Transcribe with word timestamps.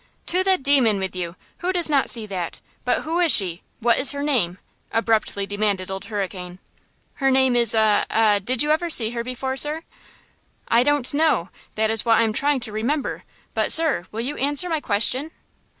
"To 0.25 0.43
the 0.43 0.57
demon 0.57 0.97
with 0.97 1.15
you! 1.15 1.35
Who 1.59 1.71
does 1.71 1.87
not 1.87 2.09
see 2.09 2.25
that? 2.25 2.59
But 2.83 3.01
who 3.03 3.19
is 3.19 3.31
she? 3.31 3.61
What 3.81 3.99
is 3.99 4.13
her 4.13 4.23
name?" 4.23 4.57
abruptly 4.91 5.45
demanded 5.45 5.91
Old 5.91 6.05
Hurricane. 6.05 6.57
"Her 7.21 7.29
name 7.29 7.55
is 7.55 7.75
a–a–did 7.75 8.63
you 8.63 8.71
ever 8.71 8.89
see 8.89 9.11
her 9.11 9.23
before, 9.23 9.57
sir?" 9.57 9.83
"I 10.67 10.81
don't 10.81 11.13
know! 11.13 11.49
That 11.75 11.91
is 11.91 12.03
what 12.03 12.17
I 12.17 12.23
am 12.23 12.33
trying 12.33 12.61
to 12.61 12.71
remember; 12.71 13.25
but, 13.53 13.71
sir, 13.71 14.07
will 14.11 14.21
you 14.21 14.37
answer 14.37 14.67
my 14.67 14.79
question?" 14.79 15.29